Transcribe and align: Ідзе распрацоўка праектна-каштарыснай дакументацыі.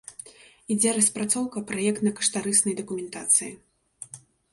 Ідзе 0.75 0.93
распрацоўка 0.97 1.63
праектна-каштарыснай 1.71 2.75
дакументацыі. 2.81 3.51